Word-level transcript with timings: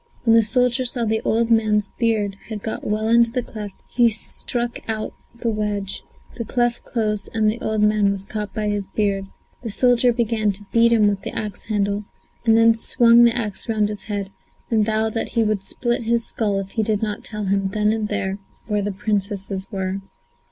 When 0.23 0.35
the 0.35 0.41
soldier 0.41 0.83
saw 0.83 1.05
the 1.05 1.21
old 1.21 1.51
man's 1.51 1.89
beard 1.99 2.35
had 2.47 2.63
got 2.63 2.83
well 2.83 3.07
into 3.07 3.29
the 3.29 3.43
cleft, 3.43 3.75
he 3.87 4.09
struck 4.09 4.79
out 4.89 5.13
the 5.35 5.51
wedge; 5.51 6.01
the 6.37 6.43
cleft 6.43 6.83
closed 6.83 7.29
and 7.35 7.47
the 7.47 7.61
old 7.61 7.83
man 7.83 8.09
was 8.09 8.25
caught 8.25 8.51
by 8.51 8.67
the 8.69 8.83
beard. 8.95 9.27
The 9.61 9.69
soldier 9.69 10.11
began 10.11 10.53
to 10.53 10.65
beat 10.73 10.91
him 10.91 11.07
with 11.07 11.21
the 11.21 11.37
axe 11.37 11.65
handle, 11.65 12.05
and 12.47 12.57
then 12.57 12.73
swung 12.73 13.25
the 13.25 13.37
axe 13.37 13.69
round 13.69 13.89
his 13.89 14.01
head, 14.01 14.31
and 14.71 14.83
vowed 14.83 15.13
that 15.13 15.29
he 15.33 15.43
would 15.43 15.61
split 15.61 16.01
his 16.01 16.25
skull 16.25 16.57
if 16.57 16.71
he 16.71 16.81
did 16.81 17.03
not 17.03 17.23
tell 17.23 17.45
him, 17.45 17.67
there 17.67 17.83
and 17.87 18.07
then, 18.07 18.39
where 18.65 18.81
the 18.81 18.91
Princesses 18.91 19.67
were. 19.71 20.01